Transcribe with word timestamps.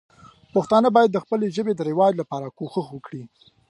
پښتانه 0.53 0.87
باید 0.95 1.11
د 1.13 1.17
خپلې 1.23 1.47
ژبې 1.55 1.73
د 1.75 1.81
رواج 1.89 2.13
لپاره 2.21 2.53
کوښښ 2.57 2.87
وکړي. 2.91 3.23